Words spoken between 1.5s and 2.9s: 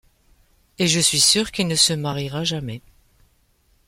qu'il ne se mariera jamais.